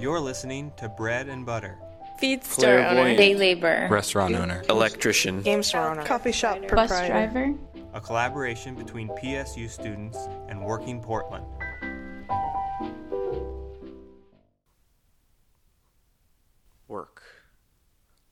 [0.00, 1.76] You're listening to Bread and Butter.
[2.20, 3.16] Feed store owner.
[3.16, 3.88] Day labor.
[3.90, 4.62] Restaurant owner.
[4.68, 5.42] Electrician.
[5.42, 6.04] Game store owner.
[6.04, 7.08] Coffee shop Bus proprietor.
[7.08, 7.54] driver.
[7.94, 10.16] A collaboration between PSU students
[10.48, 11.46] and Working Portland.
[16.86, 17.22] Work.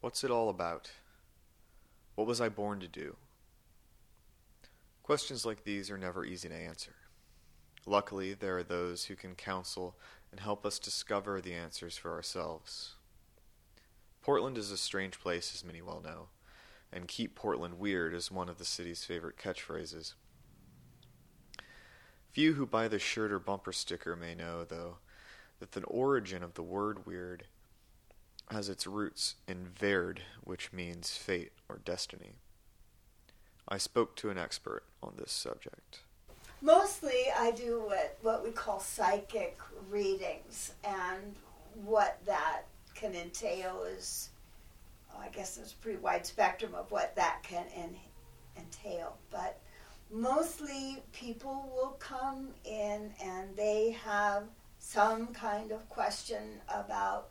[0.00, 0.90] What's it all about?
[2.14, 3.16] What was I born to do?
[5.02, 6.94] Questions like these are never easy to answer.
[7.84, 9.96] Luckily, there are those who can counsel
[10.30, 12.94] and help us discover the answers for ourselves.
[14.22, 16.28] Portland is a strange place, as many well know,
[16.92, 20.14] and keep Portland weird is one of the city's favorite catchphrases.
[22.32, 24.98] Few who buy the shirt or bumper sticker may know, though,
[25.58, 27.44] that the origin of the word weird
[28.50, 32.34] has its roots in wyrd, which means fate or destiny.
[33.68, 36.00] I spoke to an expert on this subject.
[36.62, 41.34] Mostly, I do what, what we call psychic readings, and
[41.74, 42.62] what that
[42.94, 44.28] can entail is,
[45.18, 47.96] I guess there's a pretty wide spectrum of what that can en-
[48.58, 49.16] entail.
[49.30, 49.58] But
[50.12, 54.44] mostly, people will come in and they have
[54.78, 57.28] some kind of question about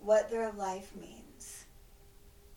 [0.00, 1.64] what their life means.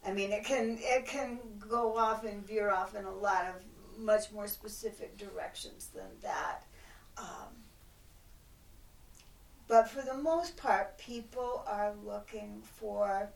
[0.05, 3.55] I mean, it can it can go off and veer off in a lot of
[3.97, 6.63] much more specific directions than that.
[7.17, 7.63] Um,
[9.67, 13.29] but for the most part, people are looking for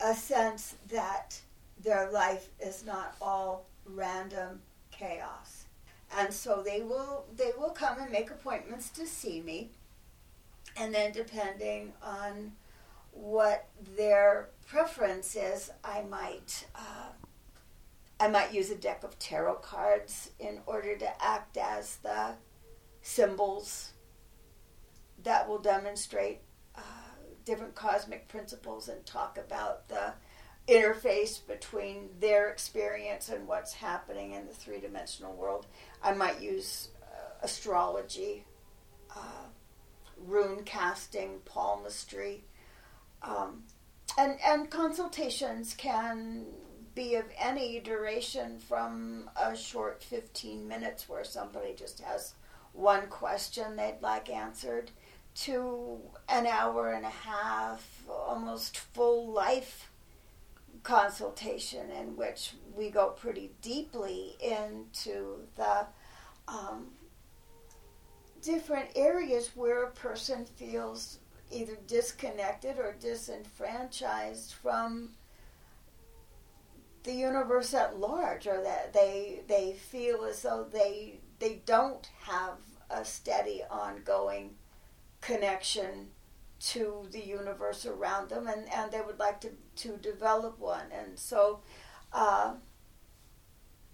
[0.00, 1.40] a sense that
[1.82, 5.64] their life is not all random chaos.
[6.16, 9.70] And so they will they will come and make appointments to see me.
[10.76, 12.52] And then depending on
[13.12, 17.08] what their preference is, I might uh,
[18.18, 22.34] I might use a deck of tarot cards in order to act as the
[23.02, 23.92] symbols
[25.22, 26.40] that will demonstrate
[26.74, 26.80] uh,
[27.44, 30.14] different cosmic principles and talk about the
[30.66, 35.66] interface between their experience and what's happening in the three dimensional world.
[36.02, 38.44] I might use uh, astrology,
[39.14, 39.46] uh,
[40.16, 42.44] rune casting, palmistry.
[43.22, 43.64] Um,
[44.18, 46.46] and, and consultations can
[46.96, 52.34] be of any duration from a short 15 minutes where somebody just has
[52.72, 54.90] one question they'd like answered
[55.34, 55.98] to
[56.30, 59.90] an hour and a half, almost full life
[60.82, 65.86] consultation in which we go pretty deeply into the
[66.48, 66.86] um,
[68.40, 71.18] different areas where a person feels
[71.52, 75.10] either disconnected or disenfranchised from
[77.06, 82.58] the universe at large or that they they feel as though they they don't have
[82.90, 84.56] a steady ongoing
[85.20, 86.08] connection
[86.58, 90.86] to the universe around them and, and they would like to, to develop one.
[90.90, 91.60] And so
[92.12, 92.54] uh,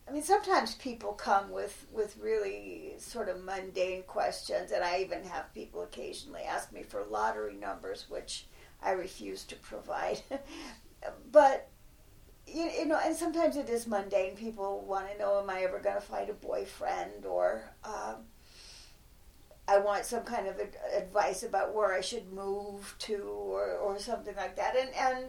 [0.09, 5.25] I mean sometimes people come with with really sort of mundane questions and I even
[5.25, 8.47] have people occasionally ask me for lottery numbers which
[8.83, 10.23] I refuse to provide.
[11.33, 11.69] But
[12.47, 14.37] you, you know, and sometimes it is mundane.
[14.37, 18.17] People want to know, am I ever going to find a boyfriend, or um,
[19.69, 23.99] I want some kind of ad- advice about where I should move to, or, or
[23.99, 24.77] something like that.
[24.77, 25.27] And and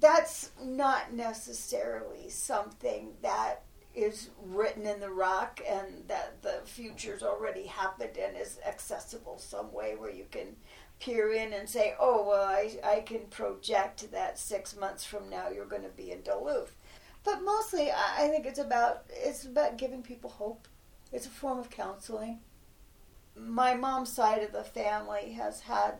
[0.00, 3.62] that's not necessarily something that
[3.94, 9.72] is written in the rock and that the future's already happened and is accessible some
[9.72, 10.54] way where you can
[11.00, 15.48] peer in and say, oh, well, I, I can project that six months from now
[15.48, 16.74] you're going to be in Duluth.
[17.24, 20.68] But mostly, I think it's about it's about giving people hope.
[21.12, 22.38] It's a form of counseling.
[23.36, 25.96] My mom's side of the family has had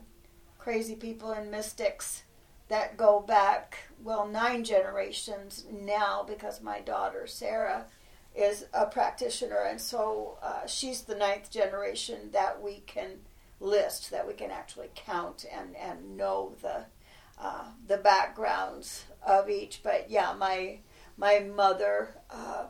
[0.56, 2.22] crazy people and mystics
[2.68, 7.86] that go back well nine generations now because my daughter Sarah
[8.32, 13.18] is a practitioner, and so uh, she's the ninth generation that we can
[13.60, 16.86] list that we can actually count and, and know the
[17.38, 19.82] uh, the backgrounds of each.
[19.82, 20.78] But yeah, my
[21.16, 22.66] my mother uh,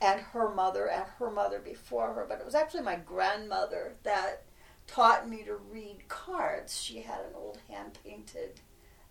[0.00, 4.42] and her mother and her mother before her, but it was actually my grandmother that
[4.86, 6.80] taught me to read cards.
[6.80, 8.60] She had an old hand painted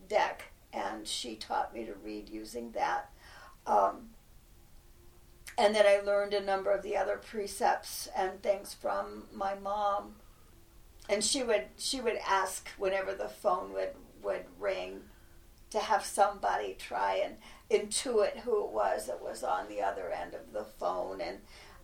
[0.10, 3.12] deck, and she taught me to read using that.
[3.66, 4.10] Um,
[5.57, 10.16] and then I learned a number of the other precepts and things from my mom
[11.09, 13.92] and she would she would ask whenever the phone would
[14.24, 15.01] would ring
[15.69, 17.38] to have somebody try and
[17.69, 21.39] intuit who it was that was on the other end of the phone and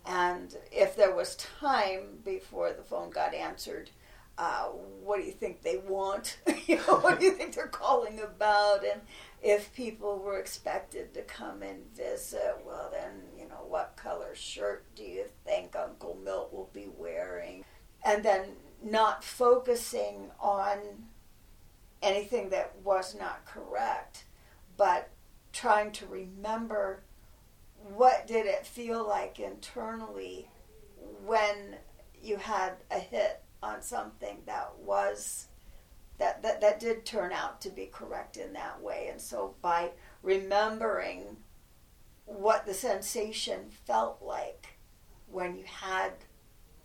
[0.06, 3.90] and if there was time before the phone got answered
[4.38, 4.66] uh,
[5.02, 6.38] what do you think they want?
[6.66, 8.84] you know, what do you think they're calling about?
[8.84, 9.00] And
[9.42, 14.84] if people were expected to come and visit, well, then, you know, what color shirt
[14.94, 17.64] do you think Uncle Milt will be wearing?
[18.06, 18.44] And then
[18.82, 20.78] not focusing on
[22.02, 24.24] anything that was not correct,
[24.76, 25.10] but
[25.52, 27.02] trying to remember
[27.94, 30.48] what did it feel like internally
[31.24, 31.76] when
[32.20, 35.48] you had a hit on something that was
[36.18, 39.08] that, that that did turn out to be correct in that way.
[39.10, 39.92] And so by
[40.22, 41.36] remembering
[42.24, 44.78] what the sensation felt like
[45.28, 46.12] when you had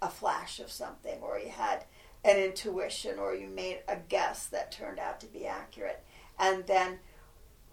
[0.03, 1.85] a flash of something or you had
[2.25, 6.03] an intuition or you made a guess that turned out to be accurate.
[6.38, 7.00] And then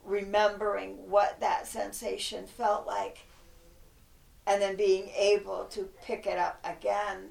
[0.05, 3.27] remembering what that sensation felt like
[4.47, 7.31] and then being able to pick it up again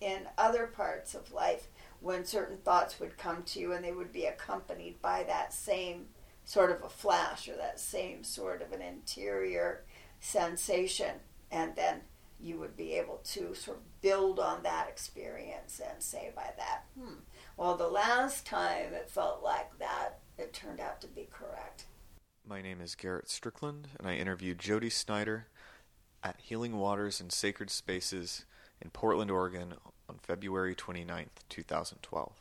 [0.00, 1.68] in other parts of life
[2.00, 6.06] when certain thoughts would come to you and they would be accompanied by that same
[6.44, 9.82] sort of a flash or that same sort of an interior
[10.20, 11.14] sensation.
[11.50, 12.02] And then
[12.44, 16.84] you would be able to sort of build on that experience and say by that
[16.98, 17.14] hmm
[17.56, 21.84] well the last time it felt like that it turned out to be correct
[22.46, 25.46] my name is Garrett Strickland, and I interviewed Jody Snyder
[26.22, 28.44] at Healing Waters and Sacred Spaces
[28.82, 29.74] in Portland, Oregon
[30.10, 32.32] on February 29th, 2012.